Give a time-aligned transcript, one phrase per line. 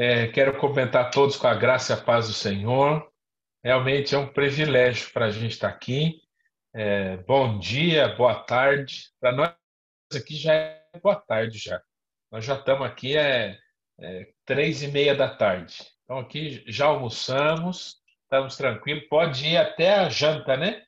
[0.00, 3.12] É, quero comentar todos com a graça e a paz do Senhor.
[3.64, 6.22] Realmente é um privilégio para a gente estar aqui.
[6.72, 9.10] É, bom dia, boa tarde.
[9.18, 9.52] Para nós
[10.14, 11.82] aqui já é boa tarde já.
[12.30, 13.58] Nós já estamos aqui é,
[13.98, 15.76] é três e meia da tarde.
[16.04, 19.02] Então aqui já almoçamos, estamos tranquilos.
[19.08, 20.84] Pode ir até a janta, né?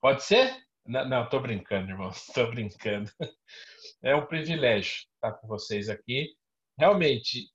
[0.00, 0.50] Pode ser?
[0.86, 2.08] Não, estou brincando, irmão.
[2.16, 3.10] Estou brincando.
[4.02, 6.34] É um privilégio estar com vocês aqui.
[6.78, 7.50] Realmente,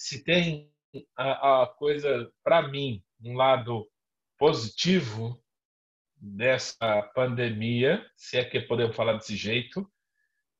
[0.00, 0.72] se tem
[1.14, 3.86] a, a coisa, para mim, um lado
[4.38, 5.38] positivo
[6.16, 9.86] dessa pandemia, se é que podemos falar desse jeito,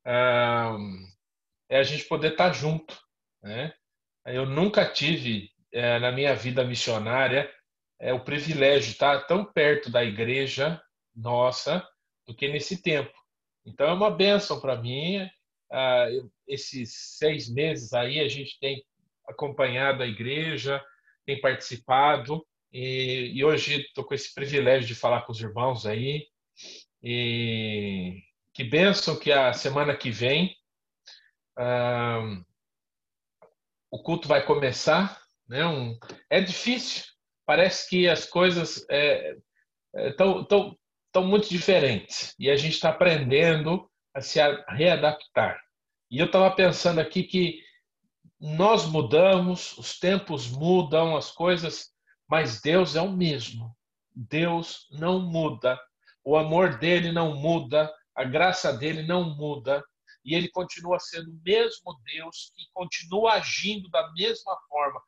[0.04, 2.94] é a gente poder estar junto.
[3.42, 3.72] Né?
[4.26, 7.50] Eu nunca tive, é, na minha vida missionária,
[7.98, 10.82] é, o privilégio de estar tão perto da igreja
[11.16, 11.82] nossa
[12.26, 13.16] do que nesse tempo.
[13.64, 15.26] Então é uma bênção para mim.
[15.72, 16.08] Ah,
[16.46, 18.84] esses seis meses aí a gente tem
[19.30, 20.82] acompanhado a igreja,
[21.24, 26.26] tem participado e, e hoje estou com esse privilégio de falar com os irmãos aí.
[27.02, 30.54] E que bênção que a semana que vem
[33.90, 35.20] o culto vai começar.
[35.48, 35.66] Né?
[35.66, 37.04] Um, é difícil,
[37.44, 38.86] parece que as coisas
[39.92, 45.60] estão é, é, muito diferentes e a gente está aprendendo a se readaptar.
[46.10, 47.60] E eu estava pensando aqui que
[48.40, 51.90] nós mudamos, os tempos mudam, as coisas,
[52.26, 53.76] mas Deus é o mesmo.
[54.14, 55.78] Deus não muda.
[56.24, 59.84] O amor dele não muda, a graça dele não muda,
[60.24, 65.00] e ele continua sendo o mesmo Deus que continua agindo da mesma forma,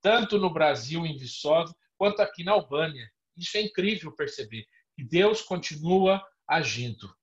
[0.00, 3.10] tanto no Brasil, em Viçosa, quanto aqui na Albânia.
[3.36, 7.14] Isso é incrível perceber, que Deus continua agindo.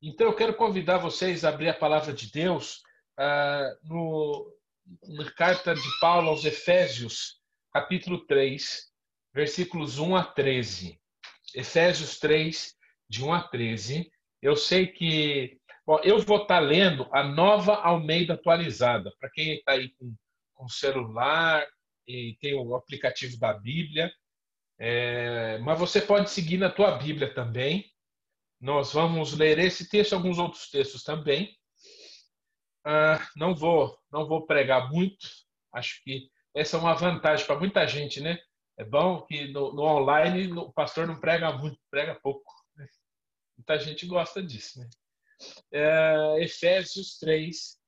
[0.00, 2.82] Então eu quero convidar vocês a abrir a palavra de Deus
[3.18, 4.57] uh, no,
[5.08, 7.40] na carta de Paulo aos Efésios,
[7.72, 8.88] capítulo 3,
[9.32, 11.00] versículos 1 a 13.
[11.54, 12.74] Efésios 3,
[13.08, 14.10] de 1 a 13.
[14.40, 15.58] Eu sei que.
[15.86, 19.10] Bom, eu vou estar lendo a nova Almeida atualizada.
[19.18, 20.14] Para quem está aí com,
[20.54, 21.66] com celular
[22.06, 24.10] e tem o aplicativo da Bíblia.
[24.78, 27.84] É, mas você pode seguir na tua Bíblia também.
[28.60, 31.56] Nós vamos ler esse texto e alguns outros textos também.
[32.84, 35.28] Ah, não vou não vou pregar muito.
[35.72, 38.38] Acho que essa é uma vantagem para muita gente, né?
[38.78, 42.52] É bom que no, no online o pastor não prega muito, prega pouco.
[42.76, 42.86] Né?
[43.56, 44.88] Muita gente gosta disso, né?
[45.72, 47.78] É, Efésios 3,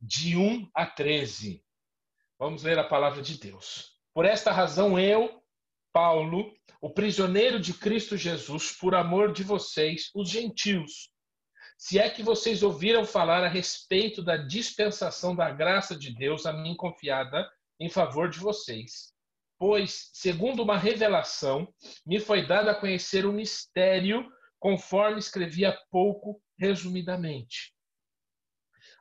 [0.00, 1.64] de 1 a 13.
[2.38, 3.98] Vamos ler a palavra de Deus.
[4.12, 5.42] Por esta razão, eu,
[5.92, 11.10] Paulo, o prisioneiro de Cristo Jesus, por amor de vocês, os gentios,
[11.76, 16.52] se é que vocês ouviram falar a respeito da dispensação da graça de Deus a
[16.52, 17.48] mim confiada
[17.78, 19.12] em favor de vocês.
[19.58, 21.72] Pois, segundo uma revelação,
[22.04, 27.74] me foi dado a conhecer o mistério, conforme escrevi há pouco, resumidamente.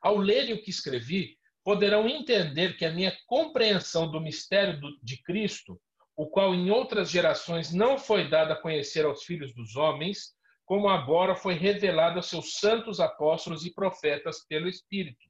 [0.02, 5.82] Ao lerem o que escrevi, poderão entender que a minha compreensão do mistério de Cristo,
[6.16, 10.36] o qual em outras gerações não foi dado a conhecer aos filhos dos homens,
[10.74, 15.30] como agora foi revelado aos seus santos apóstolos e profetas pelo Espírito.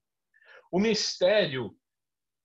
[0.71, 1.77] O mistério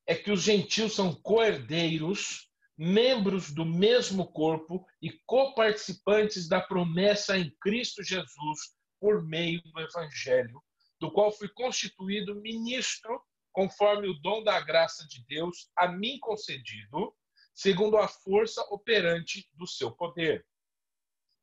[0.04, 7.54] é que os gentios são coerdeiros, membros do mesmo corpo e coparticipantes da promessa em
[7.60, 10.60] Cristo Jesus por meio do Evangelho,
[11.00, 13.22] do qual fui constituído ministro
[13.53, 17.15] conforme o dom da graça de Deus a mim concedido,
[17.54, 20.44] segundo a força operante do seu poder.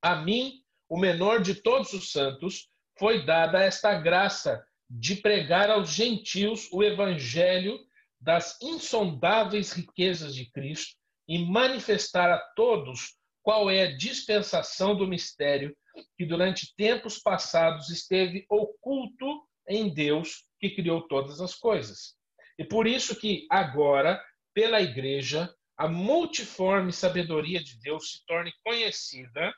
[0.01, 5.89] A mim o menor de todos os santos, foi dada esta graça de pregar aos
[5.89, 7.77] gentios o evangelho
[8.19, 10.95] das insondáveis riquezas de Cristo
[11.27, 15.75] e manifestar a todos qual é a dispensação do mistério
[16.17, 22.15] que durante tempos passados esteve oculto em Deus que criou todas as coisas.
[22.57, 24.21] E por isso que agora,
[24.53, 29.53] pela igreja, a multiforme sabedoria de Deus se torne conhecida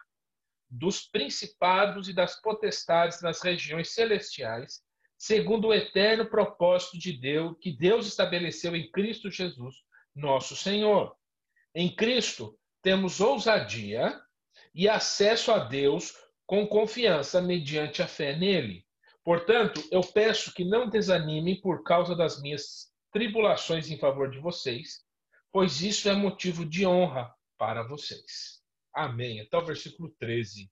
[0.69, 4.81] dos principados e das potestades nas regiões celestiais,
[5.17, 9.75] segundo o eterno propósito de Deus que Deus estabeleceu em Cristo Jesus,
[10.15, 11.15] nosso Senhor.
[11.73, 14.19] Em Cristo temos ousadia
[14.73, 16.13] e acesso a Deus
[16.45, 18.85] com confiança mediante a fé nele.
[19.23, 25.03] Portanto, eu peço que não desanimem por causa das minhas tribulações em favor de vocês,
[25.51, 28.56] pois isso é motivo de honra para vocês.
[28.97, 29.41] Amém.
[29.41, 30.71] Até o versículo 13.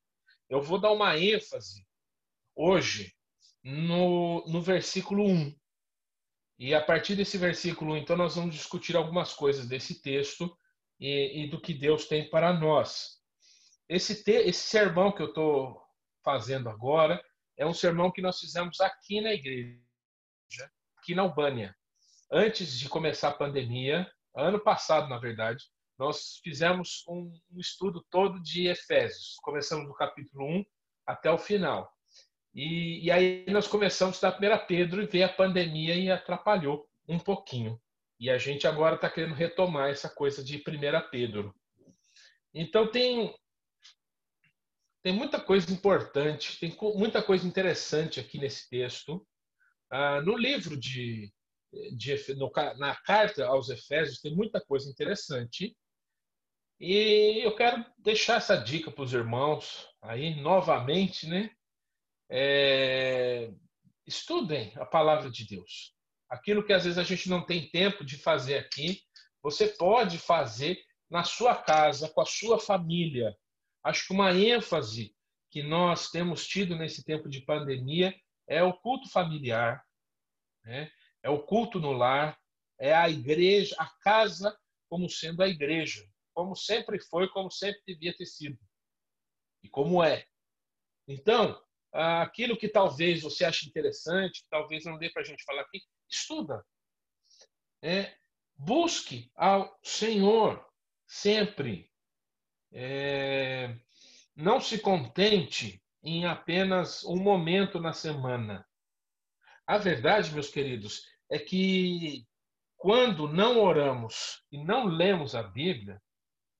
[0.49, 1.85] Eu vou dar uma ênfase
[2.55, 3.15] hoje
[3.63, 5.55] no, no versículo 1.
[6.57, 10.57] E a partir desse versículo, então, nós vamos discutir algumas coisas desse texto
[10.99, 13.19] e, e do que Deus tem para nós.
[13.87, 15.79] Esse, te, esse sermão que eu estou
[16.23, 17.23] fazendo agora
[17.55, 19.77] é um sermão que nós fizemos aqui na igreja,
[20.97, 21.75] aqui na Albânia.
[22.31, 25.63] Antes de começar a pandemia, ano passado, na verdade,
[25.97, 29.37] nós fizemos um, um estudo todo de Efésios.
[29.41, 30.65] Começamos do capítulo 1
[31.05, 31.91] até o final.
[32.53, 37.19] E, e aí nós começamos da 1 Pedro e veio a pandemia e atrapalhou um
[37.19, 37.79] pouquinho.
[38.19, 40.61] E a gente agora está querendo retomar essa coisa de 1
[41.11, 41.53] Pedro.
[42.53, 43.33] Então tem
[45.03, 49.23] tem muita coisa importante, tem muita coisa interessante aqui nesse texto.
[49.91, 51.31] Ah, no livro de,
[51.95, 55.77] de no, na carta aos Efésios tem muita coisa interessante.
[56.79, 61.49] E eu quero deixar essa dica para os irmãos aí novamente, né?
[62.29, 63.51] É,
[64.05, 65.93] estudem a palavra de Deus.
[66.29, 69.01] Aquilo que às vezes a gente não tem tempo de fazer aqui,
[69.41, 73.35] você pode fazer na sua casa, com a sua família.
[73.83, 75.15] Acho que uma ênfase
[75.49, 78.13] que nós temos tido nesse tempo de pandemia
[78.47, 79.83] é o culto familiar,
[80.63, 80.91] né?
[81.23, 82.37] é o culto no lar,
[82.77, 84.57] é a igreja, a casa
[84.89, 86.05] como sendo a igreja,
[86.35, 88.59] como sempre foi, como sempre devia ter sido
[89.63, 90.27] e como é.
[91.07, 91.59] Então,
[91.91, 95.81] aquilo que talvez você ache interessante, que talvez não dê para a gente falar aqui,
[96.09, 96.63] estuda.
[97.81, 98.15] É,
[98.55, 100.63] busque ao Senhor
[101.07, 101.89] sempre.
[102.71, 103.73] É,
[104.35, 108.67] não se contente em apenas um momento na semana.
[109.65, 112.27] A verdade, meus queridos, é que
[112.75, 115.99] quando não oramos e não lemos a Bíblia,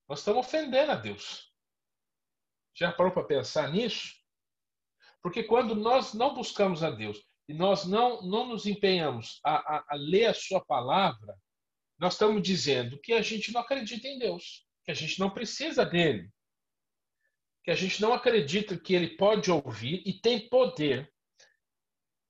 [0.08, 1.52] nós estamos ofendendo a Deus.
[2.74, 4.14] Já parou para pensar nisso?
[5.22, 9.84] Porque quando nós não buscamos a Deus e nós não, não nos empenhamos a, a,
[9.88, 11.36] a ler a Sua palavra,
[11.98, 15.84] nós estamos dizendo que a gente não acredita em Deus, que a gente não precisa
[15.84, 16.30] dele,
[17.64, 21.12] que a gente não acredita que ele pode ouvir e tem poder.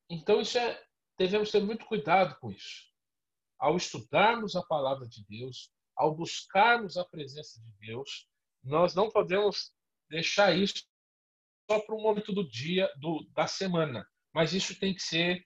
[0.09, 0.83] Então, isso é,
[1.19, 2.87] devemos ter muito cuidado com isso.
[3.59, 8.29] Ao estudarmos a palavra de Deus, ao buscarmos a presença de Deus,
[8.63, 9.73] nós não podemos
[10.09, 10.85] deixar isso
[11.71, 15.45] só para um momento do dia, do, da semana, mas isso tem que ser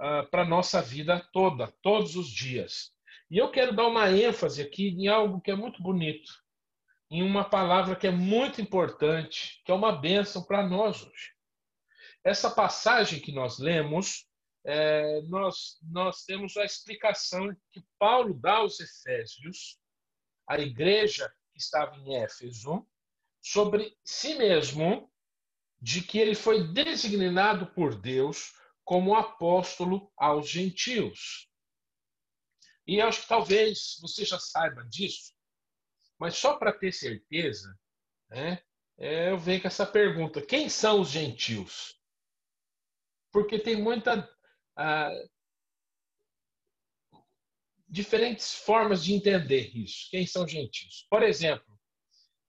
[0.00, 2.92] uh, para a nossa vida toda, todos os dias.
[3.30, 6.32] E eu quero dar uma ênfase aqui em algo que é muito bonito,
[7.10, 11.32] em uma palavra que é muito importante, que é uma bênção para nós hoje.
[12.24, 14.26] Essa passagem que nós lemos,
[14.64, 19.78] é, nós, nós temos a explicação que Paulo dá aos Efésios,
[20.48, 22.86] a igreja que estava em Éfeso,
[23.40, 25.12] sobre si mesmo
[25.80, 31.48] de que ele foi designado por Deus como apóstolo aos gentios.
[32.86, 35.34] E acho que talvez você já saiba disso,
[36.18, 37.74] mas só para ter certeza,
[38.30, 38.62] né,
[38.96, 41.98] é, eu venho com essa pergunta: quem são os gentios?
[43.32, 44.28] Porque tem muita.
[44.76, 45.10] Ah,
[47.88, 50.08] diferentes formas de entender isso.
[50.10, 51.06] Quem são gentios?
[51.08, 51.78] Por exemplo,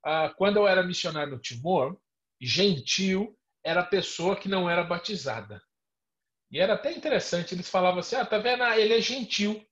[0.04, 1.98] ah, quando eu era missionário no Timor,
[2.42, 5.62] gentil era a pessoa que não era batizada.
[6.52, 8.64] E era até interessante, eles falavam assim: ah, tá vendo?
[8.64, 9.66] Ah, ele é gentil.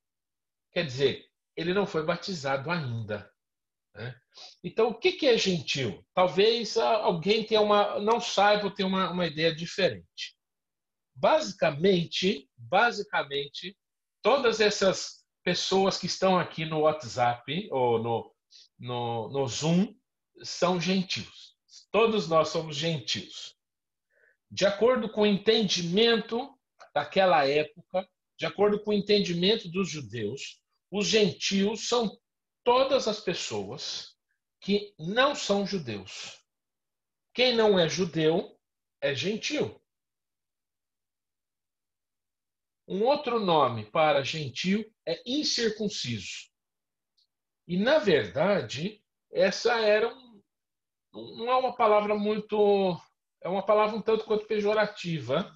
[0.71, 1.25] Quer dizer,
[1.55, 3.31] ele não foi batizado ainda.
[3.95, 4.15] Né?
[4.63, 6.03] Então, o que é gentil?
[6.13, 10.35] Talvez alguém tenha uma, não saiba ou tenha uma, uma ideia diferente.
[11.15, 13.77] Basicamente, basicamente,
[14.21, 18.35] todas essas pessoas que estão aqui no WhatsApp ou no,
[18.79, 19.93] no, no Zoom
[20.41, 21.55] são gentios.
[21.91, 23.55] Todos nós somos gentios.
[24.49, 26.57] De acordo com o entendimento
[26.93, 32.17] daquela época, de acordo com o entendimento dos judeus, os gentios são
[32.63, 34.15] todas as pessoas
[34.61, 36.39] que não são judeus.
[37.33, 38.57] Quem não é judeu
[39.01, 39.82] é gentil.
[42.87, 46.49] Um outro nome para gentil é incircunciso.
[47.67, 50.33] E, na verdade, essa era um
[51.13, 52.99] não é uma palavra muito.
[53.41, 55.55] É uma palavra um tanto quanto pejorativa.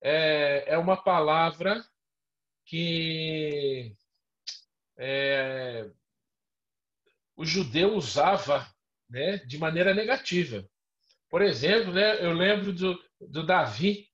[0.00, 1.84] É, é uma palavra
[2.64, 3.96] que
[4.96, 5.90] é,
[7.34, 8.68] o judeu usava
[9.08, 10.68] né, de maneira negativa.
[11.28, 14.08] Por exemplo, né, eu lembro do, do Davi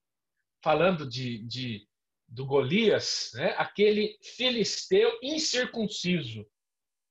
[0.62, 1.86] falando de, de,
[2.34, 6.44] do Golias, né, aquele filisteu incircunciso.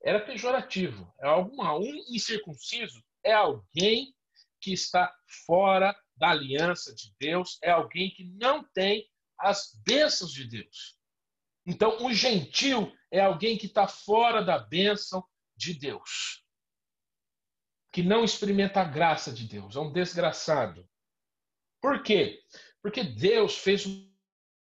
[0.04, 1.12] Era pejorativo.
[1.22, 4.14] É alguma, um incircunciso é alguém
[4.60, 5.14] que está
[5.46, 9.08] fora da aliança de Deus, é alguém que não tem
[9.40, 10.98] as bênçãos de Deus.
[11.66, 15.24] Então, o gentil é alguém que está fora da bênção
[15.56, 16.44] de Deus,
[17.92, 20.88] que não experimenta a graça de Deus, é um desgraçado.
[21.82, 22.42] Por quê?
[22.82, 23.86] Porque Deus fez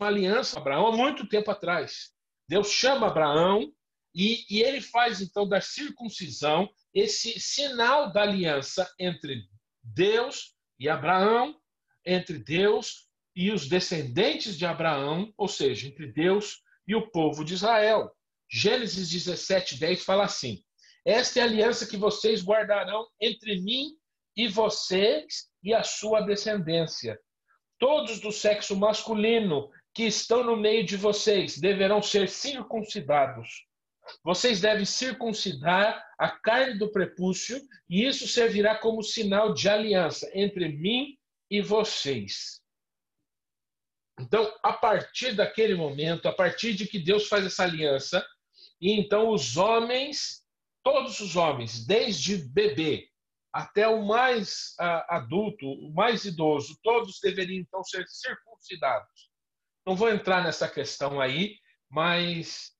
[0.07, 2.11] aliança com Abraão há muito tempo atrás.
[2.47, 3.71] Deus chama Abraão
[4.13, 9.47] e, e ele faz então da circuncisão esse sinal da aliança entre
[9.83, 11.55] Deus e Abraão,
[12.05, 17.53] entre Deus e os descendentes de Abraão, ou seja, entre Deus e o povo de
[17.53, 18.11] Israel.
[18.49, 20.61] Gênesis 17, 10 fala assim:
[21.05, 23.91] Esta é a aliança que vocês guardarão entre mim
[24.35, 27.17] e vocês e a sua descendência.
[27.79, 33.65] Todos do sexo masculino que estão no meio de vocês deverão ser circuncidados.
[34.23, 40.69] Vocês devem circuncidar a carne do prepúcio, e isso servirá como sinal de aliança entre
[40.69, 41.17] mim
[41.49, 42.61] e vocês.
[44.19, 48.25] Então, a partir daquele momento, a partir de que Deus faz essa aliança,
[48.79, 50.45] e então os homens,
[50.83, 53.07] todos os homens, desde bebê
[53.53, 59.30] até o mais uh, adulto, o mais idoso, todos deveriam então ser circuncidados.
[59.85, 61.57] Não vou entrar nessa questão aí,
[61.89, 62.71] mas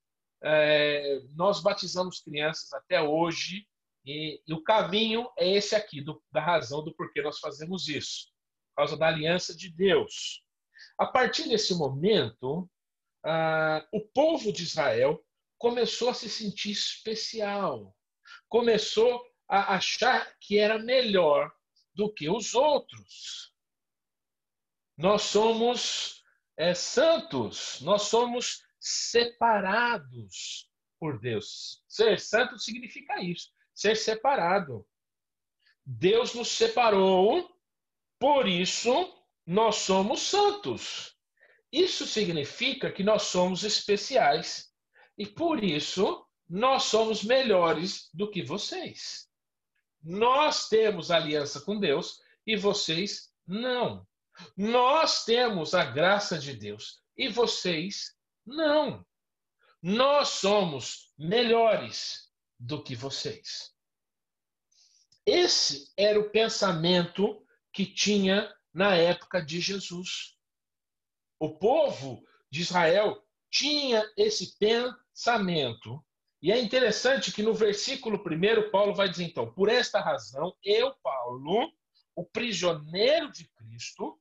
[0.44, 3.68] é, nós batizamos crianças até hoje
[4.06, 8.28] e, e, o caminho é esse aqui, do, da razão do porquê nós fazemos isso,
[8.70, 10.44] por causa da aliança de Deus.
[10.98, 12.70] A partir desse momento,
[13.24, 15.24] ah, o povo de Israel
[15.58, 17.96] começou a se sentir especial,
[18.50, 21.52] começou a achar que era melhor
[21.94, 23.54] do que os outros.
[24.98, 26.21] Nós somos
[26.58, 31.84] é, santos, nós somos separados por Deus.
[31.88, 34.86] Ser santo significa isso, ser separado.
[35.86, 37.50] Deus nos separou,
[38.20, 38.92] por isso
[39.46, 41.16] nós somos santos.
[41.72, 44.72] Isso significa que nós somos especiais
[45.18, 49.28] e por isso nós somos melhores do que vocês.
[50.04, 54.06] Nós temos aliança com Deus e vocês não.
[54.56, 59.06] Nós temos a graça de Deus e vocês não.
[59.82, 62.30] Nós somos melhores
[62.60, 63.74] do que vocês.
[65.26, 70.38] Esse era o pensamento que tinha na época de Jesus.
[71.40, 76.04] O povo de Israel tinha esse pensamento.
[76.42, 80.94] E é interessante que no versículo 1, Paulo vai dizer então: por esta razão, eu,
[81.04, 81.72] Paulo,
[82.16, 84.20] o prisioneiro de Cristo,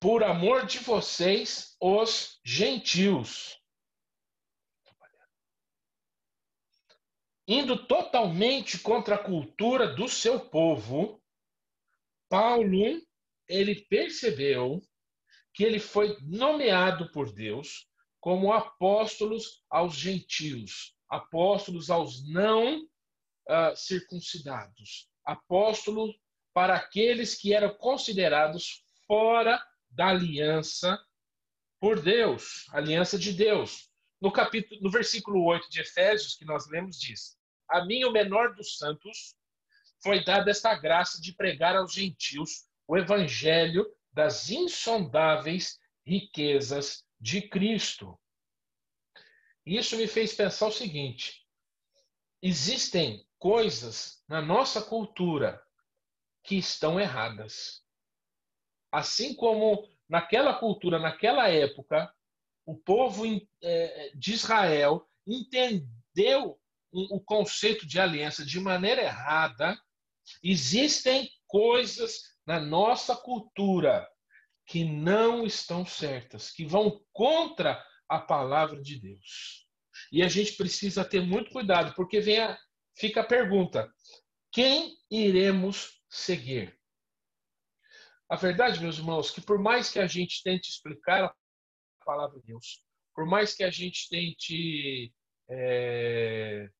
[0.00, 3.60] por amor de vocês, os gentios.
[7.46, 11.22] Indo totalmente contra a cultura do seu povo,
[12.30, 13.02] Paulo,
[13.46, 14.80] ele percebeu
[15.52, 17.86] que ele foi nomeado por Deus
[18.20, 26.16] como apóstolos aos gentios, apóstolos aos não uh, circuncidados, apóstolos
[26.54, 29.60] para aqueles que eram considerados fora
[29.90, 30.98] da aliança
[31.80, 33.88] por Deus, aliança de Deus.
[34.20, 38.54] No capítulo, no versículo 8 de Efésios, que nós lemos, diz: A mim, o menor
[38.54, 39.34] dos santos,
[40.02, 48.18] foi dada esta graça de pregar aos gentios o evangelho das insondáveis riquezas de Cristo.
[49.64, 51.46] Isso me fez pensar o seguinte:
[52.42, 55.62] existem coisas na nossa cultura
[56.42, 57.79] que estão erradas.
[58.90, 62.12] Assim como naquela cultura, naquela época,
[62.66, 63.24] o povo
[63.62, 66.58] é, de Israel entendeu
[66.92, 69.80] o conceito de aliança de maneira errada,
[70.42, 74.08] existem coisas na nossa cultura
[74.66, 79.66] que não estão certas, que vão contra a palavra de Deus.
[80.12, 82.58] E a gente precisa ter muito cuidado, porque vem a,
[82.96, 83.92] fica a pergunta:
[84.52, 86.79] quem iremos seguir?
[88.30, 91.34] A verdade, meus irmãos, que por mais que a gente tente explicar a
[92.04, 92.80] palavra de Deus,
[93.12, 95.12] por mais que a gente tente
[95.50, 96.70] é,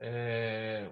[0.00, 0.90] é,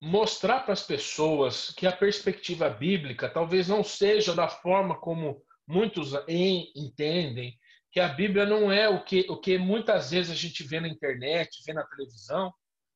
[0.00, 6.12] mostrar para as pessoas que a perspectiva bíblica talvez não seja da forma como muitos
[6.28, 7.58] entendem,
[7.90, 10.86] que a Bíblia não é o que, o que muitas vezes a gente vê na
[10.86, 12.54] internet, vê na televisão,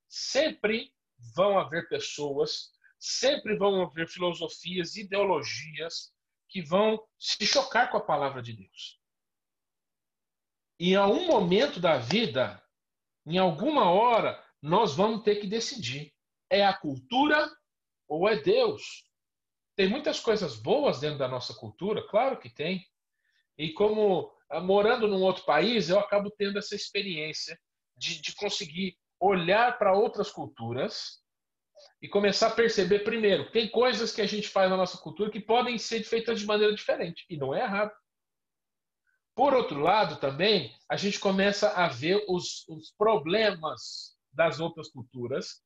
[0.09, 0.93] sempre
[1.35, 6.13] vão haver pessoas sempre vão haver filosofias, ideologias
[6.49, 9.01] que vão se chocar com a palavra de Deus.
[10.79, 12.63] E em algum momento da vida,
[13.25, 16.13] em alguma hora, nós vamos ter que decidir:
[16.51, 17.51] é a cultura
[18.09, 19.05] ou é Deus?
[19.75, 22.87] Tem muitas coisas boas dentro da nossa cultura, claro que tem.
[23.59, 27.59] E como ah, morando num outro país, eu acabo tendo essa experiência
[27.97, 31.23] de, de conseguir olhar para outras culturas
[32.01, 35.41] e começar a perceber, primeiro, tem coisas que a gente faz na nossa cultura que
[35.41, 37.93] podem ser feitas de maneira diferente, e não é errado.
[39.35, 45.63] Por outro lado, também, a gente começa a ver os, os problemas das outras culturas,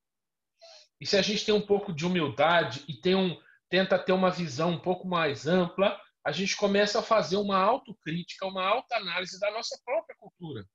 [1.00, 4.30] e se a gente tem um pouco de humildade e tem um, tenta ter uma
[4.30, 9.50] visão um pouco mais ampla, a gente começa a fazer uma autocrítica, uma autoanálise da
[9.50, 10.66] nossa própria cultura.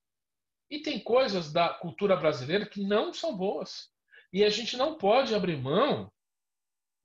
[0.70, 3.94] E tem coisas da cultura brasileira que não são boas.
[4.36, 6.12] E a gente não pode abrir mão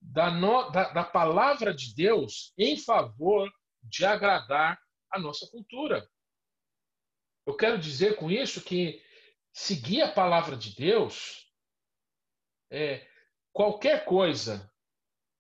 [0.03, 3.49] da, no, da, da palavra de Deus em favor
[3.85, 6.11] de agradar a nossa cultura.
[7.47, 9.01] Eu quero dizer com isso que
[9.53, 11.49] seguir a palavra de Deus,
[12.69, 13.09] é,
[13.53, 14.69] qualquer coisa,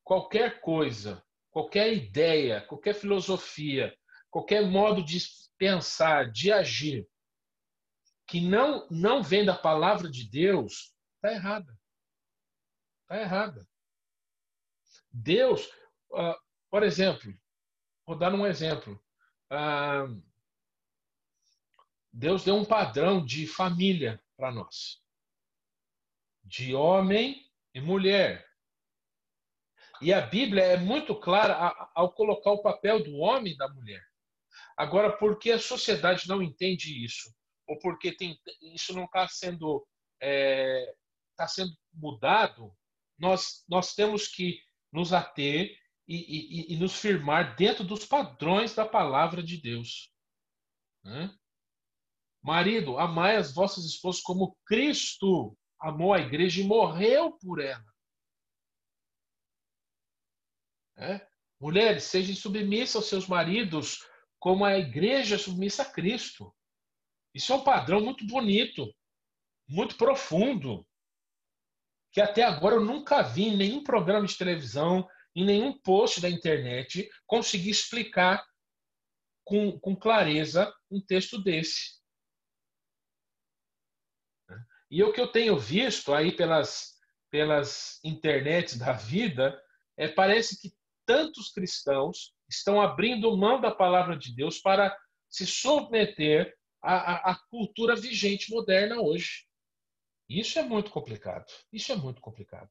[0.04, 1.20] qualquer coisa,
[1.50, 3.92] qualquer ideia, qualquer filosofia,
[4.30, 5.18] qualquer modo de
[5.58, 7.04] pensar, de agir,
[8.28, 11.79] que não, não vem da palavra de Deus, está errada.
[13.10, 13.68] Está errada.
[15.10, 15.66] Deus,
[16.12, 16.36] uh,
[16.70, 17.34] por exemplo,
[18.06, 19.02] vou dar um exemplo.
[19.50, 20.22] Uh,
[22.12, 25.02] Deus deu um padrão de família para nós,
[26.44, 28.48] de homem e mulher.
[30.00, 31.54] E a Bíblia é muito clara
[31.94, 34.02] ao colocar o papel do homem e da mulher.
[34.76, 37.34] Agora, por que a sociedade não entende isso?
[37.70, 38.36] ou porque tem,
[38.74, 39.86] isso não está sendo,
[40.20, 40.92] é,
[41.36, 42.76] tá sendo mudado,
[43.20, 44.58] nós, nós temos que
[44.92, 45.76] nos ater
[46.08, 50.12] e, e, e nos firmar dentro dos padrões da palavra de Deus.
[51.04, 51.32] Né?
[52.42, 57.84] Marido, amai as vossas esposas como Cristo amou a igreja e morreu por ela.
[60.96, 61.26] É?
[61.58, 64.06] Mulheres, sejam submissas aos seus maridos
[64.38, 66.54] como a igreja é submissa a Cristo.
[67.34, 68.92] Isso é um padrão muito bonito,
[69.68, 70.86] muito profundo,
[72.12, 76.28] que até agora eu nunca vi em nenhum programa de televisão, em nenhum post da
[76.28, 78.44] internet, conseguir explicar
[79.44, 82.00] com, com clareza um texto desse.
[84.90, 86.96] E o que eu tenho visto aí pelas,
[87.30, 89.60] pelas internets da vida,
[89.96, 90.74] é parece que
[91.06, 94.96] tantos cristãos estão abrindo mão da palavra de Deus para
[95.28, 99.46] se submeter a, a, cultura vigente moderna hoje.
[100.30, 101.44] Isso é muito complicado.
[101.72, 102.70] Isso é muito complicado.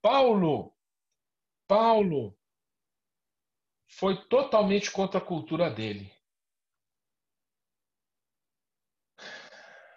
[0.00, 0.74] Paulo,
[1.68, 2.34] Paulo
[3.86, 6.10] foi totalmente contra a cultura dele.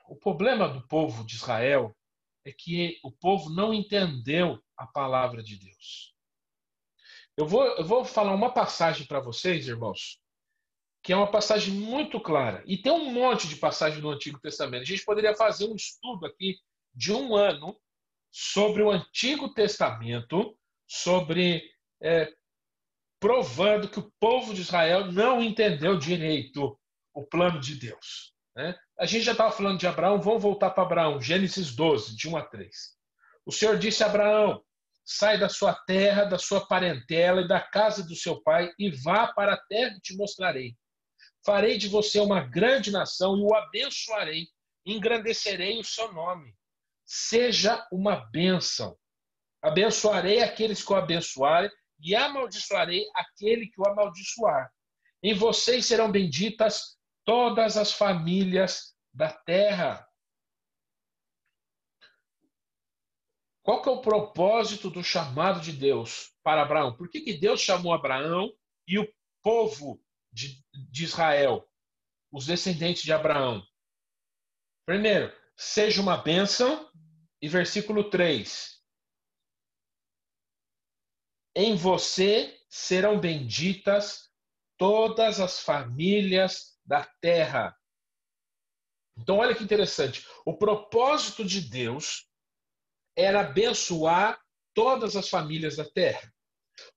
[0.10, 1.96] O problema do povo de Israel
[2.44, 6.14] é que o povo não entendeu a palavra de Deus.
[7.38, 10.20] Eu vou, eu vou falar uma passagem para vocês, irmãos,
[11.02, 12.62] que é uma passagem muito clara.
[12.66, 14.82] E tem um monte de passagem do Antigo Testamento.
[14.82, 16.60] A gente poderia fazer um estudo aqui
[17.00, 17.80] de um ano
[18.30, 20.54] sobre o Antigo Testamento,
[20.86, 21.64] sobre
[22.04, 22.30] é,
[23.22, 26.78] provando que o povo de Israel não entendeu direito
[27.14, 28.34] o plano de Deus.
[28.54, 28.78] Né?
[29.00, 32.36] A gente já estava falando de Abraão, vamos voltar para Abraão, Gênesis 12, de 1
[32.36, 32.76] a 3.
[33.46, 34.62] O Senhor disse a Abraão:
[35.06, 39.32] sai da sua terra, da sua parentela e da casa do seu pai e vá
[39.32, 40.76] para a terra que te mostrarei.
[41.46, 44.50] Farei de você uma grande nação e o abençoarei,
[44.86, 46.59] engrandecerei o seu nome.
[47.12, 48.96] Seja uma bênção.
[49.62, 54.72] Abençoarei aqueles que o abençoarem e amaldiçoarei aquele que o amaldiçoar.
[55.24, 60.08] Em vocês serão benditas todas as famílias da terra.
[63.64, 66.96] Qual que é o propósito do chamado de Deus para Abraão?
[66.96, 68.54] Por que, que Deus chamou Abraão
[68.88, 70.00] e o povo
[70.32, 71.68] de, de Israel,
[72.32, 73.64] os descendentes de Abraão.
[74.86, 76.90] Primeiro, seja uma bênção.
[77.42, 78.82] E versículo 3.
[81.56, 84.30] Em você serão benditas
[84.78, 87.78] todas as famílias da terra.
[89.18, 90.26] Então, olha que interessante.
[90.46, 92.30] O propósito de Deus
[93.16, 94.42] era abençoar
[94.74, 96.34] todas as famílias da terra.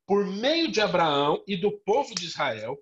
[0.07, 2.77] Por meio de Abraão e do povo de Israel,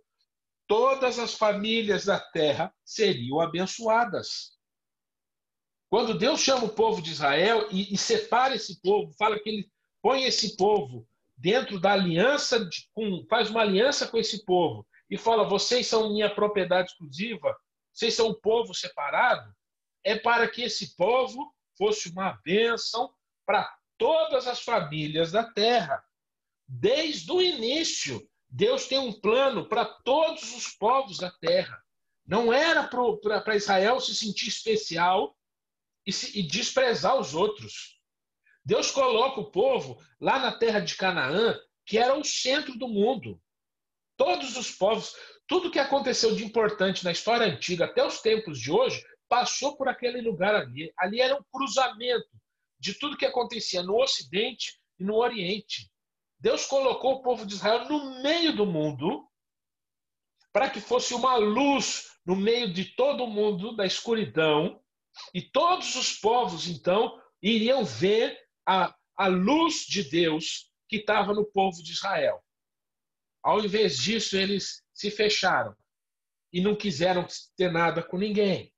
[0.66, 4.59] todas as famílias da terra seriam abençoadas.
[5.90, 9.70] Quando Deus chama o povo de Israel e, e separa esse povo, fala que ele
[10.00, 11.04] põe esse povo
[11.36, 16.10] dentro da aliança, de, com, faz uma aliança com esse povo e fala: vocês são
[16.10, 17.56] minha propriedade exclusiva,
[17.92, 19.52] vocês são um povo separado,
[20.04, 23.12] é para que esse povo fosse uma bênção
[23.44, 26.00] para todas as famílias da terra.
[26.68, 31.82] Desde o início, Deus tem um plano para todos os povos da terra.
[32.24, 35.36] Não era para Israel se sentir especial
[36.06, 37.98] e, se, e desprezar os outros.
[38.64, 43.40] Deus coloca o povo lá na terra de Canaã, que era o centro do mundo.
[44.16, 45.14] Todos os povos,
[45.46, 49.88] tudo que aconteceu de importante na história antiga até os tempos de hoje, passou por
[49.88, 50.92] aquele lugar ali.
[50.98, 52.28] Ali era um cruzamento
[52.78, 55.90] de tudo que acontecia no Ocidente e no Oriente.
[56.38, 59.26] Deus colocou o povo de Israel no meio do mundo
[60.52, 64.80] para que fosse uma luz no meio de todo o mundo da escuridão
[65.34, 71.44] e todos os povos então iriam ver a, a luz de Deus que estava no
[71.44, 72.42] povo de Israel.
[73.42, 75.74] Ao invés disso, eles se fecharam
[76.52, 78.72] e não quiseram ter nada com ninguém.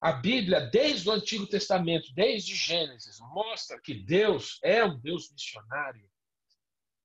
[0.00, 6.08] A Bíblia, desde o Antigo Testamento, desde Gênesis, mostra que Deus é um Deus missionário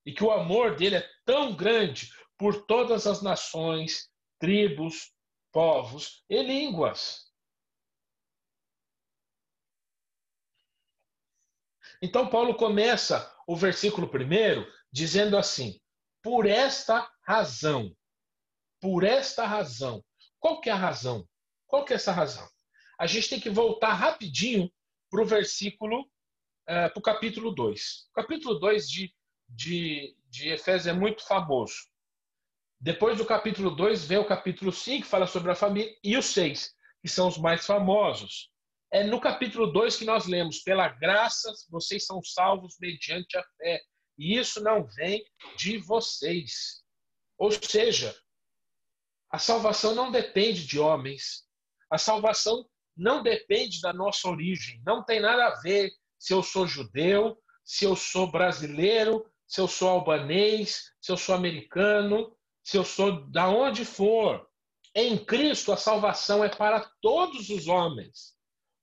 [0.05, 4.09] e que o amor dele é tão grande por todas as nações,
[4.39, 5.13] tribos,
[5.51, 7.30] povos e línguas.
[12.01, 15.79] Então, Paulo começa o versículo primeiro dizendo assim:
[16.21, 17.95] por esta razão,
[18.79, 20.03] por esta razão.
[20.39, 21.27] Qual que é a razão?
[21.67, 22.47] Qual que é essa razão?
[22.99, 24.71] A gente tem que voltar rapidinho
[25.09, 26.09] para o versículo,
[26.67, 28.07] é, para o capítulo 2.
[28.09, 29.13] O capítulo 2 de,
[29.47, 31.89] de, de Efésios é muito famoso.
[32.79, 36.23] Depois do capítulo 2 vem o capítulo 5, que fala sobre a família, e o
[36.23, 38.50] 6, que são os mais famosos.
[38.93, 43.81] É no capítulo 2 que nós lemos: pela graça vocês são salvos mediante a fé.
[44.17, 45.25] E isso não vem
[45.57, 46.83] de vocês.
[47.37, 48.15] Ou seja,
[49.31, 51.45] a salvação não depende de homens.
[51.89, 54.81] A salvação não depende da nossa origem.
[54.85, 59.67] Não tem nada a ver se eu sou judeu, se eu sou brasileiro, se eu
[59.67, 64.47] sou albanês, se eu sou americano, se eu sou da onde for.
[64.93, 68.35] Em Cristo a salvação é para todos os homens.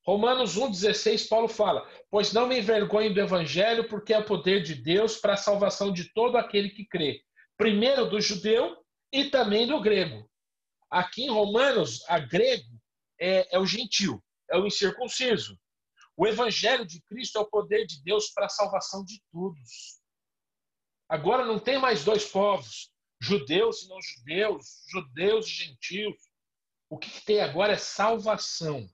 [0.09, 4.75] Romanos 1,16, Paulo fala: Pois não me envergonho do evangelho, porque é o poder de
[4.75, 7.23] Deus para a salvação de todo aquele que crê.
[7.59, 10.27] Primeiro do judeu e também do grego.
[10.91, 12.81] Aqui em Romanos, a grego
[13.21, 15.59] é, é o gentil, é o incircunciso.
[16.17, 20.01] O evangelho de Cristo é o poder de Deus para a salvação de todos.
[21.07, 22.91] Agora não tem mais dois povos,
[23.21, 26.17] judeus e não judeus, judeus e gentios.
[26.89, 28.89] O que, que tem agora é salvação.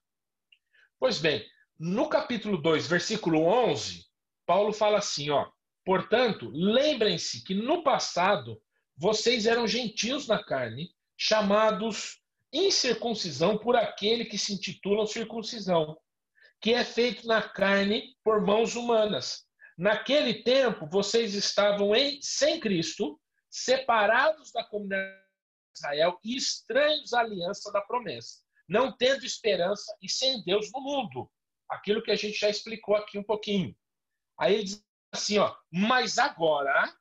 [1.05, 1.47] Pois bem,
[1.79, 4.07] no capítulo 2, versículo 11,
[4.47, 5.47] Paulo fala assim, ó:
[5.85, 8.59] "Portanto, lembrem-se que no passado
[8.97, 15.95] vocês eram gentios na carne, chamados incircuncisão por aquele que se intitula circuncisão,
[16.59, 19.45] que é feito na carne por mãos humanas.
[19.77, 27.21] Naquele tempo vocês estavam em, sem Cristo, separados da comunidade de Israel e estranhos à
[27.21, 31.31] aliança da promessa não tendo esperança e sem Deus no mundo.
[31.69, 33.77] Aquilo que a gente já explicou aqui um pouquinho.
[34.39, 36.93] Aí ele diz assim, ó, mas agora,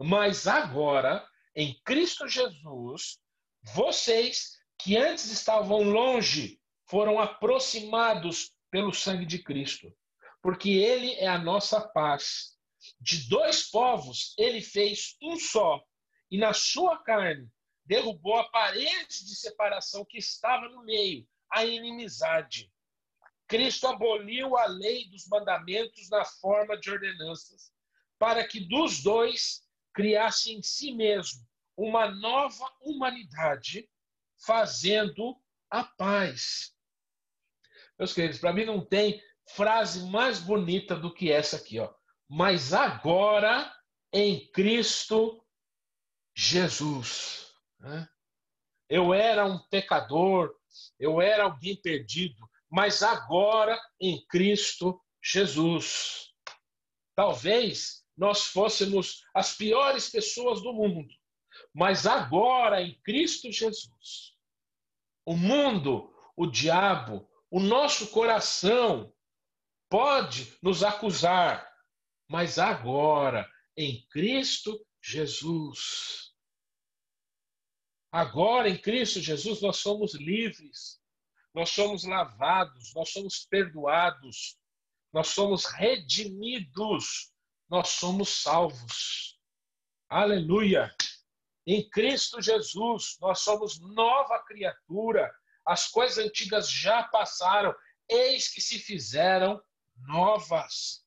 [0.00, 3.18] mas agora, em Cristo Jesus,
[3.62, 9.94] vocês que antes estavam longe foram aproximados pelo sangue de Cristo,
[10.42, 12.56] porque ele é a nossa paz.
[13.00, 15.80] De dois povos ele fez um só,
[16.30, 17.48] e na sua carne
[17.84, 22.72] derrubou a parede de separação que estava no meio, a inimizade.
[23.46, 27.72] Cristo aboliu a lei dos mandamentos na forma de ordenanças,
[28.18, 33.88] para que dos dois criasse em si mesmo uma nova humanidade,
[34.38, 35.36] fazendo
[35.70, 36.74] a paz.
[37.98, 39.22] Meus queridos, para mim não tem
[39.54, 41.92] frase mais bonita do que essa aqui, ó.
[42.28, 43.70] Mas agora
[44.12, 45.44] em Cristo
[46.34, 47.51] Jesus.
[47.82, 48.08] Né?
[48.88, 50.54] Eu era um pecador,
[50.98, 56.32] eu era alguém perdido, mas agora em Cristo Jesus.
[57.14, 61.12] Talvez nós fôssemos as piores pessoas do mundo,
[61.74, 64.36] mas agora em Cristo Jesus.
[65.26, 69.12] O mundo, o diabo, o nosso coração
[69.90, 71.70] pode nos acusar,
[72.28, 76.31] mas agora em Cristo Jesus.
[78.12, 81.00] Agora, em Cristo Jesus, nós somos livres,
[81.54, 84.58] nós somos lavados, nós somos perdoados,
[85.10, 87.32] nós somos redimidos,
[87.70, 89.40] nós somos salvos.
[90.10, 90.94] Aleluia!
[91.66, 95.34] Em Cristo Jesus, nós somos nova criatura.
[95.64, 97.74] As coisas antigas já passaram,
[98.06, 99.58] eis que se fizeram
[99.96, 101.02] novas.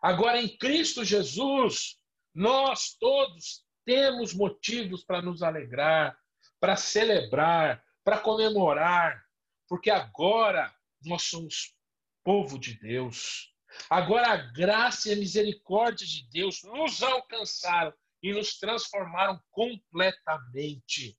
[0.00, 1.98] Agora, em Cristo Jesus,
[2.34, 6.16] Nós todos temos motivos para nos alegrar,
[6.60, 9.24] para celebrar, para comemorar,
[9.68, 10.72] porque agora
[11.04, 11.74] nós somos
[12.22, 13.52] povo de Deus.
[13.88, 17.92] Agora a graça e a misericórdia de Deus nos alcançaram
[18.22, 21.18] e nos transformaram completamente.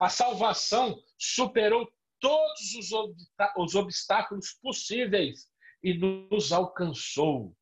[0.00, 2.74] A salvação superou todos
[3.56, 5.46] os obstáculos possíveis
[5.82, 7.56] e nos alcançou.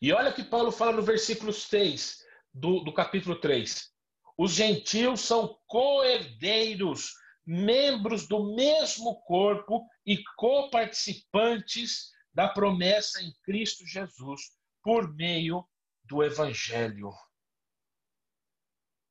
[0.00, 2.26] E olha que Paulo fala no versículo 6
[2.58, 3.92] do, do capítulo 3.
[4.36, 7.12] Os gentios são coerdeiros,
[7.46, 14.40] membros do mesmo corpo e coparticipantes da promessa em Cristo Jesus
[14.82, 15.66] por meio
[16.04, 17.12] do Evangelho.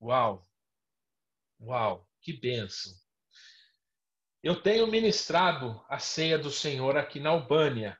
[0.01, 0.47] Uau!
[1.59, 2.07] Uau!
[2.21, 2.93] Que bênção!
[4.43, 7.97] Eu tenho ministrado a ceia do Senhor aqui na Albânia.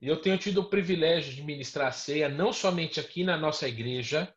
[0.00, 3.68] E eu tenho tido o privilégio de ministrar a ceia não somente aqui na nossa
[3.68, 4.34] igreja,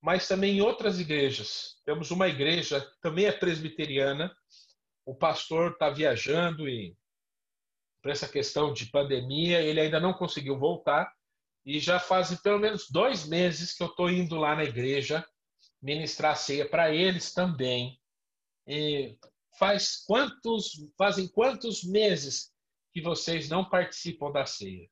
[0.00, 1.76] mas também em outras igrejas.
[1.84, 4.34] Temos uma igreja também é presbiteriana.
[5.04, 6.96] O pastor está viajando e,
[8.02, 11.12] por essa questão de pandemia, ele ainda não conseguiu voltar.
[11.64, 15.24] E já fazem pelo menos dois meses que eu estou indo lá na igreja
[15.82, 18.00] ministrar ceia para eles também.
[18.66, 19.18] E
[19.58, 22.50] faz quantos, fazem quantos meses
[22.92, 24.88] que vocês não participam da ceia?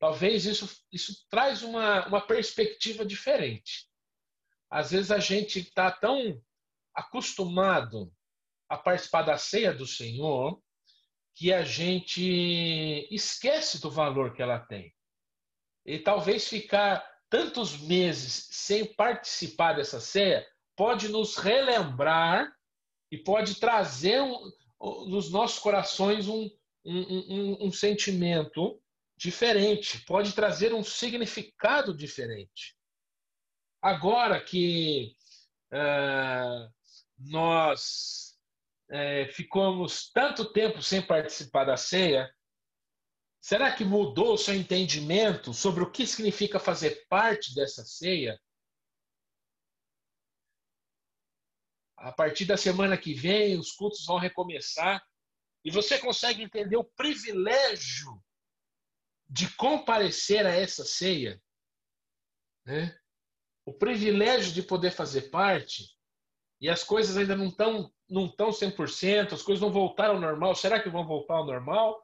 [0.00, 3.88] Talvez isso, isso traz uma, uma perspectiva diferente.
[4.70, 6.40] Às vezes a gente está tão
[6.94, 8.12] acostumado
[8.68, 10.60] a participar da ceia do Senhor
[11.34, 14.92] que a gente esquece do valor que ela tem.
[15.86, 22.52] E talvez ficar tantos meses sem participar dessa ceia pode nos relembrar
[23.10, 24.20] e pode trazer
[25.06, 26.50] nos nossos corações um,
[26.84, 28.80] um, um, um sentimento
[29.16, 32.77] diferente, pode trazer um significado diferente.
[33.80, 35.14] Agora que
[35.72, 36.72] uh,
[37.18, 38.36] nós
[38.90, 42.32] uh, ficamos tanto tempo sem participar da ceia,
[43.40, 48.40] será que mudou o seu entendimento sobre o que significa fazer parte dessa ceia?
[51.96, 55.04] A partir da semana que vem, os cultos vão recomeçar
[55.64, 58.22] e você consegue entender o privilégio
[59.28, 61.40] de comparecer a essa ceia,
[62.64, 62.98] né?
[63.68, 65.94] O privilégio de poder fazer parte,
[66.60, 70.54] e as coisas ainda não estão não estão 100%, as coisas não voltaram ao normal.
[70.54, 72.02] Será que vão voltar ao normal?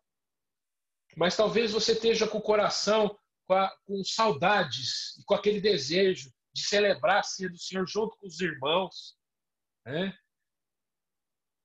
[1.16, 6.30] Mas talvez você esteja com o coração com, a, com saudades e com aquele desejo
[6.52, 9.16] de celebrar a ceia do Senhor junto com os irmãos.
[9.86, 10.14] Né?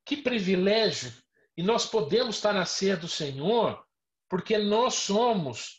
[0.05, 1.11] Que privilégio!
[1.57, 3.85] E nós podemos estar na ceia do Senhor
[4.29, 5.78] porque nós somos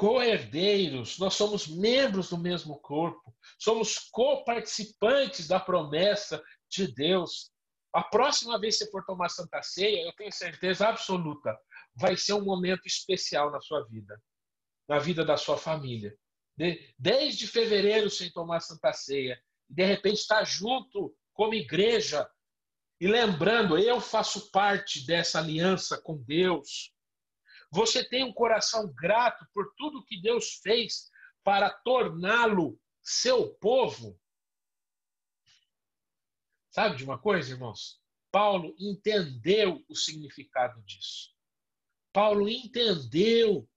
[0.00, 7.52] co-herdeiros, nós somos membros do mesmo corpo, somos co-participantes da promessa de Deus.
[7.92, 11.54] A próxima vez que você for tomar Santa Ceia, eu tenho certeza absoluta,
[11.94, 14.18] vai ser um momento especial na sua vida,
[14.88, 16.16] na vida da sua família.
[16.98, 22.26] Desde fevereiro sem tomar Santa Ceia, de repente estar junto como igreja
[22.98, 26.90] e lembrando, eu faço parte dessa aliança com Deus.
[27.70, 31.10] Você tem um coração grato por tudo que Deus fez
[31.44, 34.18] para torná-lo seu povo?
[36.70, 38.00] Sabe de uma coisa, irmãos?
[38.30, 41.34] Paulo entendeu o significado disso.
[42.12, 43.68] Paulo entendeu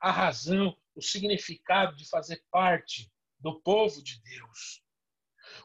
[0.00, 4.82] a razão, o significado de fazer parte do povo de Deus.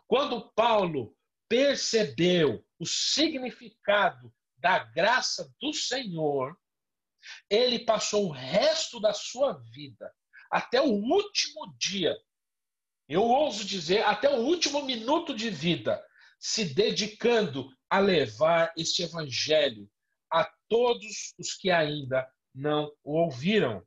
[0.07, 1.15] Quando Paulo
[1.47, 6.57] percebeu o significado da graça do Senhor,
[7.49, 10.13] ele passou o resto da sua vida,
[10.51, 12.15] até o último dia,
[13.07, 16.03] eu ouso dizer, até o último minuto de vida,
[16.39, 19.89] se dedicando a levar este evangelho
[20.31, 23.85] a todos os que ainda não o ouviram.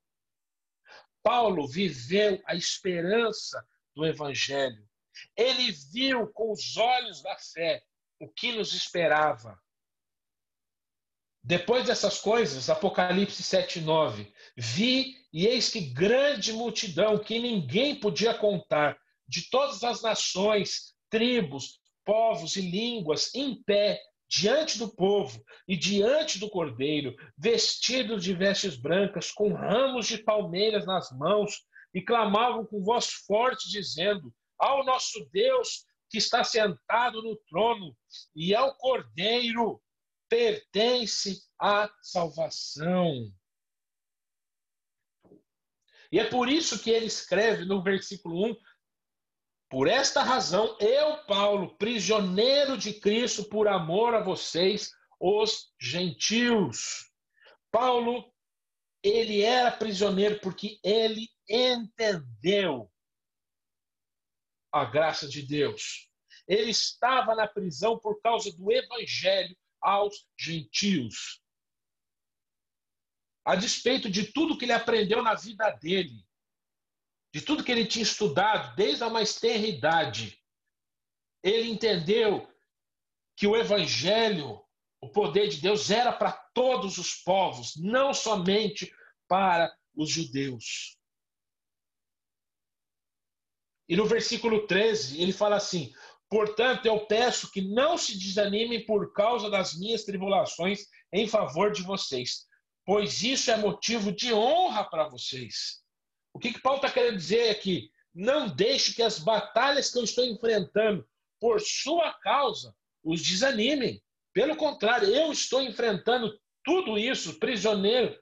[1.23, 3.63] Paulo viveu a esperança
[3.95, 4.89] do evangelho.
[5.37, 7.83] Ele viu com os olhos da fé
[8.19, 9.61] o que nos esperava.
[11.43, 14.33] Depois dessas coisas, Apocalipse 7, 9.
[14.57, 21.81] Vi e eis que grande multidão que ninguém podia contar, de todas as nações, tribos,
[22.05, 28.77] povos e línguas, em pé, diante do povo e diante do cordeiro, vestidos de vestes
[28.77, 35.29] brancas, com ramos de palmeiras nas mãos, e clamavam com voz forte, dizendo: Ao nosso
[35.33, 37.97] Deus que está sentado no trono
[38.35, 39.81] e ao cordeiro
[40.31, 43.31] pertence à salvação.
[46.13, 48.57] E é por isso que ele escreve no versículo 1:
[49.69, 57.11] Por esta razão, eu, Paulo, prisioneiro de Cristo por amor a vocês, os gentios.
[57.71, 58.33] Paulo,
[59.03, 62.91] ele era prisioneiro porque ele entendeu
[64.73, 66.09] a graça de Deus.
[66.47, 71.41] Ele estava na prisão por causa do evangelho aos gentios.
[73.45, 76.25] A despeito de tudo que ele aprendeu na vida dele,
[77.33, 80.39] de tudo que ele tinha estudado desde a mais tenra idade,
[81.43, 82.47] ele entendeu
[83.37, 84.63] que o evangelho,
[85.01, 88.95] o poder de Deus era para todos os povos, não somente
[89.27, 90.99] para os judeus.
[93.89, 95.93] E no versículo 13, ele fala assim:
[96.31, 101.83] Portanto, eu peço que não se desanimem por causa das minhas tribulações em favor de
[101.83, 102.47] vocês,
[102.87, 105.81] pois isso é motivo de honra para vocês.
[106.33, 107.91] O que, que Paulo está querendo dizer aqui?
[108.15, 111.05] Não deixe que as batalhas que eu estou enfrentando
[111.41, 114.01] por sua causa os desanimem.
[114.33, 118.17] Pelo contrário, eu estou enfrentando tudo isso, prisioneiro.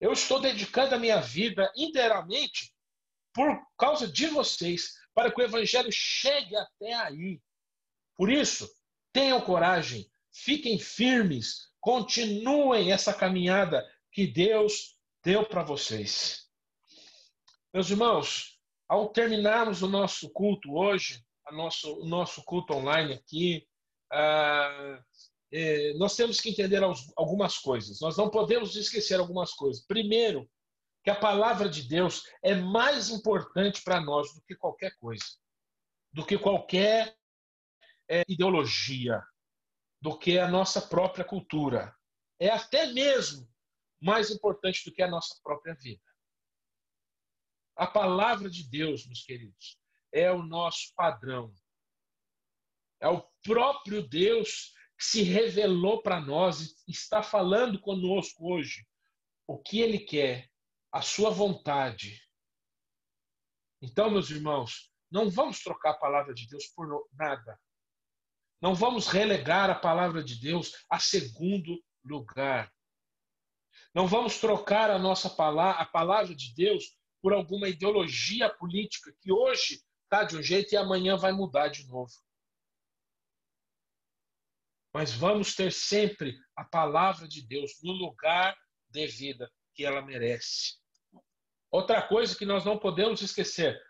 [0.00, 2.72] Eu estou dedicando a minha vida inteiramente
[3.34, 7.40] por causa de vocês, para que o evangelho chegue até aí.
[8.16, 8.68] Por isso,
[9.12, 16.48] tenham coragem, fiquem firmes, continuem essa caminhada que Deus deu para vocês.
[17.72, 23.66] Meus irmãos, ao terminarmos o nosso culto hoje, nosso, o nosso culto online aqui,
[24.12, 25.02] ah,
[25.52, 26.82] eh, nós temos que entender
[27.16, 28.00] algumas coisas.
[28.00, 29.84] Nós não podemos esquecer algumas coisas.
[29.86, 30.48] Primeiro,
[31.04, 35.26] que a palavra de Deus é mais importante para nós do que qualquer coisa,
[36.10, 37.14] do que qualquer
[38.08, 39.22] é, ideologia,
[40.00, 41.94] do que a nossa própria cultura.
[42.40, 43.46] É até mesmo
[44.00, 46.02] mais importante do que a nossa própria vida.
[47.76, 49.78] A palavra de Deus, meus queridos,
[50.10, 51.54] é o nosso padrão.
[52.98, 58.86] É o próprio Deus que se revelou para nós e está falando conosco hoje
[59.46, 60.53] o que ele quer
[60.94, 62.22] a sua vontade.
[63.82, 67.60] Então, meus irmãos, não vamos trocar a palavra de Deus por nada.
[68.60, 72.72] Não vamos relegar a palavra de Deus a segundo lugar.
[73.92, 79.32] Não vamos trocar a nossa palavra, a palavra de Deus por alguma ideologia política que
[79.32, 82.12] hoje está de um jeito e amanhã vai mudar de novo.
[84.92, 88.56] Mas vamos ter sempre a palavra de Deus no lugar
[88.90, 90.83] devido que ela merece.
[91.74, 93.82] Outra coisa que nós não podemos esquecer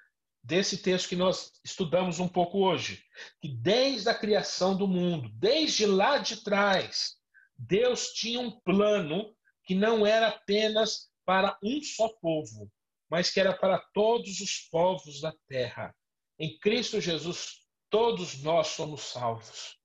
[0.42, 3.04] desse texto que nós estudamos um pouco hoje,
[3.42, 7.18] que desde a criação do mundo, desde lá de trás,
[7.54, 12.72] Deus tinha um plano que não era apenas para um só povo,
[13.10, 15.94] mas que era para todos os povos da terra.
[16.38, 19.78] Em Cristo Jesus, todos nós somos salvos.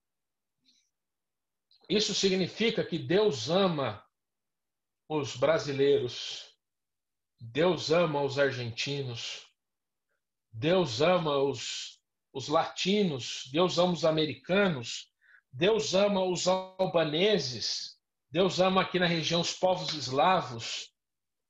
[1.90, 4.02] Isso significa que Deus ama
[5.10, 6.49] os brasileiros,
[7.40, 9.48] Deus ama os argentinos,
[10.52, 12.00] Deus ama os,
[12.34, 15.10] os latinos, Deus ama os americanos,
[15.52, 17.98] Deus ama os albaneses,
[18.30, 20.92] Deus ama aqui na região os povos eslavos,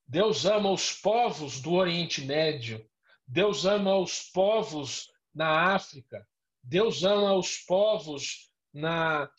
[0.08, 2.88] Deus ama os povos do Oriente Médio,
[3.28, 6.28] Deus ama os povos na África,
[6.64, 9.30] Deus ama os povos na,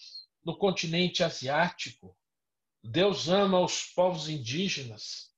[0.45, 2.17] no continente asiático,
[2.83, 5.30] Deus ama os povos indígenas.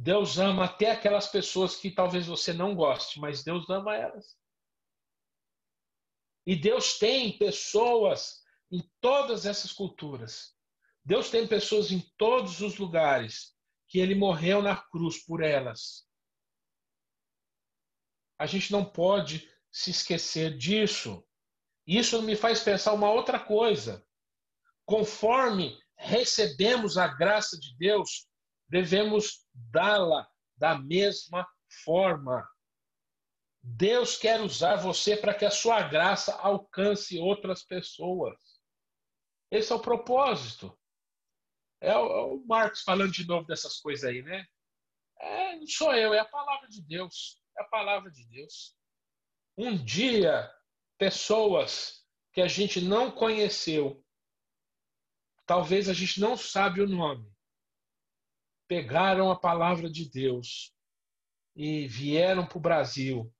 [0.00, 4.38] Deus ama até aquelas pessoas que talvez você não goste, mas Deus ama elas.
[6.46, 10.54] E Deus tem pessoas em todas essas culturas.
[11.04, 13.56] Deus tem pessoas em todos os lugares
[13.88, 16.06] que ele morreu na cruz por elas.
[18.38, 21.26] A gente não pode se esquecer disso.
[21.84, 24.06] Isso me faz pensar uma outra coisa.
[24.86, 28.27] Conforme recebemos a graça de Deus,
[28.68, 31.46] devemos dá-la da mesma
[31.84, 32.48] forma.
[33.62, 38.36] Deus quer usar você para que a sua graça alcance outras pessoas.
[39.50, 40.76] Esse é o propósito.
[41.80, 44.44] É o, é o Marcos falando de novo dessas coisas aí, né?
[45.20, 47.42] É, não sou eu, é a palavra de Deus.
[47.56, 48.76] É a palavra de Deus.
[49.56, 50.50] Um dia,
[50.96, 54.04] pessoas que a gente não conheceu,
[55.44, 57.28] talvez a gente não sabe o nome,
[58.68, 60.72] pegaram a palavra de Deus
[61.56, 63.34] e vieram para o Brasil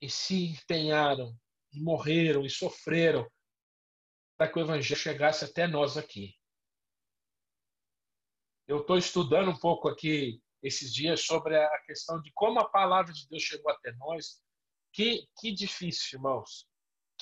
[0.00, 1.38] e se empenharam
[1.72, 3.30] e morreram e sofreram
[4.36, 6.34] para que o evangelho chegasse até nós aqui.
[8.66, 13.12] Eu estou estudando um pouco aqui esses dias sobre a questão de como a palavra
[13.12, 14.42] de Deus chegou até nós.
[14.92, 16.66] Que, que difícil, irmãos.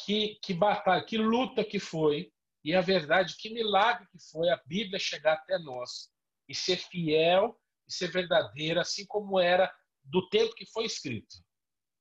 [0.05, 2.33] Que, que batalha, que luta que foi.
[2.67, 6.11] E a verdade, que milagre que foi a Bíblia chegar até nós
[6.49, 7.57] e ser fiel
[7.87, 11.37] e ser verdadeira, assim como era do tempo que foi escrito.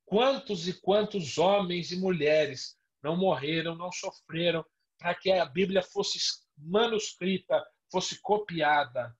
[0.05, 4.65] Quantos e quantos homens e mulheres não morreram, não sofreram
[4.97, 6.17] para que a Bíblia fosse
[6.57, 9.15] manuscrita, fosse copiada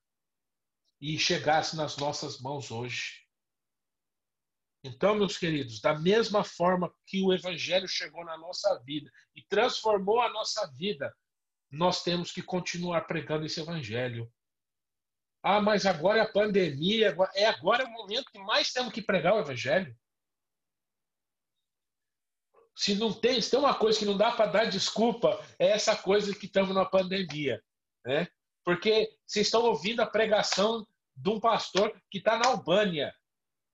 [1.00, 3.24] e chegasse nas nossas mãos hoje.
[4.82, 10.20] Então, meus queridos, da mesma forma que o Evangelho chegou na nossa vida e transformou
[10.20, 11.14] a nossa vida,
[11.70, 14.30] nós temos que continuar pregando esse Evangelho.
[15.42, 19.34] Ah, mas agora é a pandemia, é agora o momento que mais temos que pregar
[19.34, 19.96] o Evangelho.
[22.74, 25.96] Se não tem, se tem uma coisa que não dá para dar desculpa, é essa
[25.96, 27.62] coisa que estamos na pandemia.
[28.04, 28.28] Né?
[28.64, 30.86] Porque vocês estão ouvindo a pregação
[31.16, 33.14] de um pastor que está na Albânia.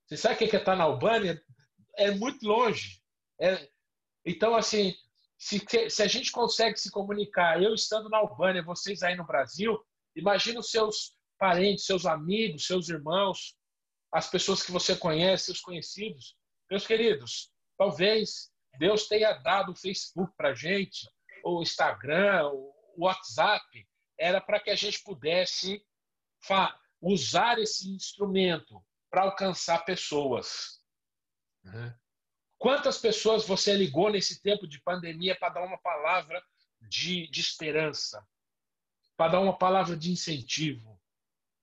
[0.05, 1.41] Você sabe o que é estar tá na Albânia?
[1.97, 3.01] É muito longe.
[3.41, 3.69] É...
[4.25, 4.95] Então, assim,
[5.43, 9.77] se, se a gente consegue se comunicar, eu estando na Albânia, vocês aí no Brasil,
[10.15, 13.53] imagina os seus parentes, seus amigos, seus irmãos,
[14.09, 16.37] as pessoas que você conhece, seus conhecidos.
[16.71, 21.09] Meus queridos, talvez Deus tenha dado o Facebook para gente,
[21.43, 22.73] o Instagram, o
[23.05, 23.85] WhatsApp,
[24.17, 25.85] era para que a gente pudesse
[27.01, 28.81] usar esse instrumento
[29.11, 30.81] para alcançar pessoas.
[31.65, 31.93] Uhum.
[32.63, 36.41] Quantas pessoas você ligou nesse tempo de pandemia para dar uma palavra
[36.79, 38.25] de, de esperança,
[39.17, 40.97] para dar uma palavra de incentivo,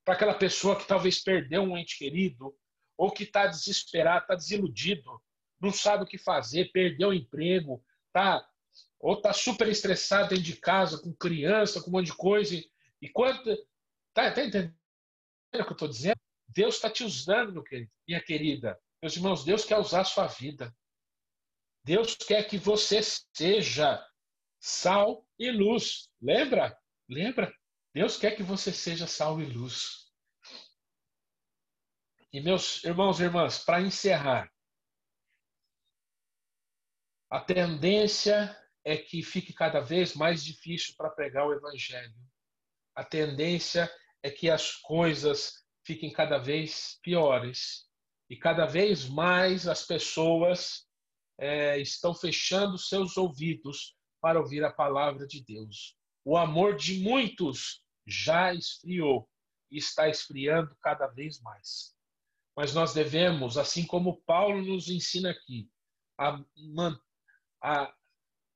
[0.05, 2.55] para aquela pessoa que talvez perdeu um ente querido,
[2.99, 5.19] ou que está desesperado, está desiludido,
[5.59, 7.83] não sabe o que fazer, perdeu o emprego,
[8.13, 8.47] tá,
[8.99, 12.55] ou está super estressado dentro de casa, com criança, com um monte de coisa.
[12.55, 12.71] E,
[13.01, 13.57] e quanto.
[14.13, 14.75] Tá, tá entendendo
[15.55, 16.21] o que eu estou dizendo?
[16.47, 17.65] Deus está te usando,
[18.07, 18.79] minha querida.
[19.01, 20.71] Meus irmãos, Deus quer usar a sua vida.
[21.83, 24.05] Deus quer que você seja
[24.59, 26.11] sal e luz.
[26.21, 26.79] Lembra?
[27.09, 27.53] Lembra?
[27.95, 30.11] Deus quer que você seja sal e luz.
[32.33, 34.49] E meus irmãos e irmãs, para encerrar,
[37.29, 42.15] a tendência é que fique cada vez mais difícil para pregar o evangelho.
[42.95, 43.91] A tendência
[44.23, 47.89] é que as coisas fiquem cada vez piores
[48.29, 50.87] e cada vez mais as pessoas
[51.41, 55.97] é, estão fechando seus ouvidos para ouvir a palavra de Deus.
[56.23, 59.27] O amor de muitos já esfriou
[59.71, 61.97] e está esfriando cada vez mais.
[62.55, 65.71] Mas nós devemos, assim como Paulo nos ensina aqui,
[66.19, 66.39] a,
[67.63, 67.95] a,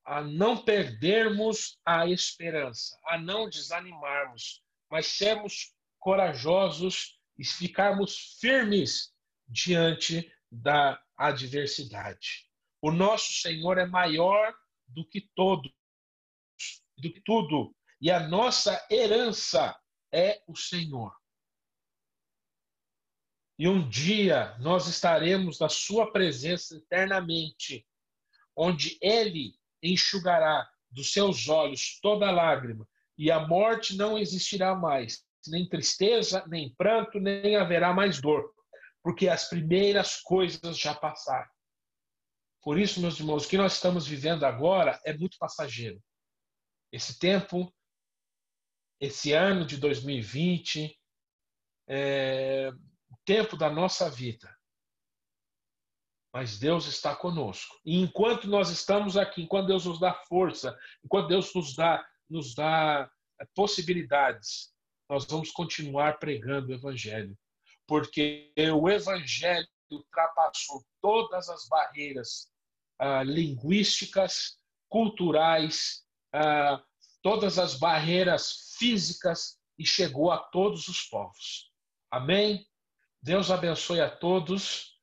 [0.05, 9.15] a não perdermos a esperança, a não desanimarmos, mas sermos corajosos e ficarmos firmes
[9.49, 12.53] diante da adversidade.
[12.85, 14.55] O nosso Senhor é maior
[14.87, 15.73] do que todos,
[16.99, 19.75] do que tudo, e a nossa herança
[20.13, 21.17] é o Senhor.
[23.59, 27.89] E um dia nós estaremos na Sua presença eternamente,
[28.55, 35.67] onde Ele enxugará dos seus olhos toda lágrima, e a morte não existirá mais, nem
[35.67, 38.53] tristeza, nem pranto, nem haverá mais dor,
[39.03, 41.54] porque as primeiras coisas já passaram.
[42.65, 46.03] Por isso, meus irmãos, o que nós estamos vivendo agora é muito passageiro.
[46.91, 47.71] Esse tempo,
[48.99, 50.99] esse ano de 2020,
[51.87, 52.71] é
[53.11, 54.57] o tempo da nossa vida.
[56.33, 57.79] Mas Deus está conosco.
[57.85, 62.55] E enquanto nós estamos aqui, enquanto Deus nos dá força, enquanto Deus nos dá, nos
[62.55, 63.11] dá
[63.41, 64.73] é, possibilidades,
[65.07, 67.39] nós vamos continuar pregando o Evangelho.
[67.87, 72.54] Porque o Evangelho ultrapassou todas as barreiras
[72.99, 76.83] ah, linguísticas, culturais, ah,
[77.23, 81.71] todas as barreiras físicas e chegou a todos os povos.
[82.11, 82.67] Amém?
[83.23, 84.99] Deus abençoe a todos,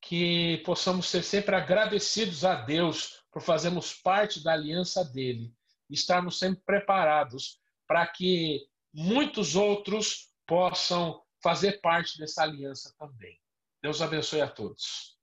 [0.00, 5.52] que possamos ser sempre agradecidos a Deus por fazermos parte da aliança dele
[5.90, 13.40] estarmos sempre preparados para que muitos outros possam fazer parte dessa aliança também.
[13.82, 15.18] Deus abençoe a todos.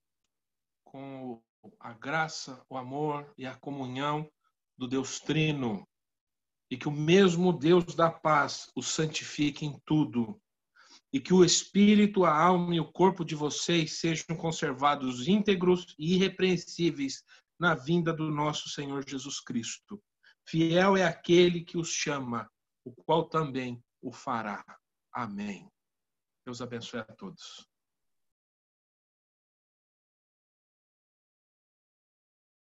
[0.84, 1.42] Com
[1.78, 4.30] a graça, o amor e a comunhão
[4.76, 5.86] do Deus Trino,
[6.70, 10.40] e que o mesmo Deus da paz o santifique em tudo,
[11.12, 16.14] e que o espírito, a alma e o corpo de vocês sejam conservados íntegros e
[16.14, 17.22] irrepreensíveis
[17.58, 20.02] na vinda do nosso Senhor Jesus Cristo.
[20.48, 22.50] Fiel é aquele que os chama,
[22.84, 24.64] o qual também o fará.
[25.12, 25.70] Amém.
[26.44, 27.71] Deus abençoe a todos.